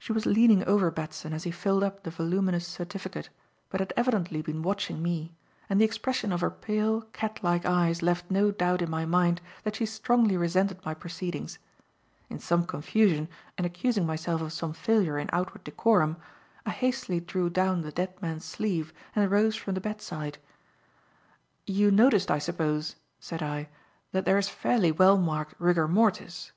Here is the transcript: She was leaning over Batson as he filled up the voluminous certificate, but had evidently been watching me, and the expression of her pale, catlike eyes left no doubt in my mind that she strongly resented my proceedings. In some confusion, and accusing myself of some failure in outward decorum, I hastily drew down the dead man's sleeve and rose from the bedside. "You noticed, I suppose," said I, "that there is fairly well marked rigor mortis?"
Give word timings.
She 0.00 0.12
was 0.12 0.26
leaning 0.26 0.64
over 0.64 0.90
Batson 0.90 1.32
as 1.32 1.44
he 1.44 1.52
filled 1.52 1.84
up 1.84 2.02
the 2.02 2.10
voluminous 2.10 2.66
certificate, 2.66 3.28
but 3.68 3.78
had 3.78 3.92
evidently 3.96 4.42
been 4.42 4.62
watching 4.62 5.00
me, 5.00 5.36
and 5.68 5.80
the 5.80 5.84
expression 5.84 6.32
of 6.32 6.40
her 6.40 6.50
pale, 6.50 7.02
catlike 7.12 7.64
eyes 7.64 8.02
left 8.02 8.28
no 8.32 8.50
doubt 8.50 8.82
in 8.82 8.90
my 8.90 9.04
mind 9.06 9.40
that 9.62 9.76
she 9.76 9.86
strongly 9.86 10.36
resented 10.36 10.84
my 10.84 10.92
proceedings. 10.92 11.60
In 12.28 12.40
some 12.40 12.66
confusion, 12.66 13.28
and 13.56 13.64
accusing 13.64 14.04
myself 14.04 14.40
of 14.40 14.52
some 14.52 14.72
failure 14.72 15.20
in 15.20 15.30
outward 15.32 15.62
decorum, 15.62 16.16
I 16.66 16.70
hastily 16.70 17.20
drew 17.20 17.48
down 17.48 17.82
the 17.82 17.92
dead 17.92 18.20
man's 18.20 18.44
sleeve 18.46 18.92
and 19.14 19.30
rose 19.30 19.54
from 19.54 19.74
the 19.74 19.80
bedside. 19.80 20.38
"You 21.64 21.92
noticed, 21.92 22.28
I 22.28 22.40
suppose," 22.40 22.96
said 23.20 23.40
I, 23.40 23.68
"that 24.10 24.24
there 24.24 24.36
is 24.36 24.48
fairly 24.48 24.90
well 24.90 25.16
marked 25.16 25.54
rigor 25.60 25.86
mortis?" 25.86 26.50